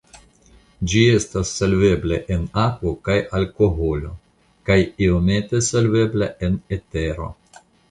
Ĝi 0.93 1.01
estas 1.17 1.51
solvebla 1.57 2.17
en 2.37 2.47
akvo 2.61 2.95
kaj 3.09 3.19
alkoholo 3.41 4.15
kaj 4.71 4.81
iomete 5.11 5.63
solvebla 5.71 6.33
en 6.51 6.61
etero. 6.81 7.33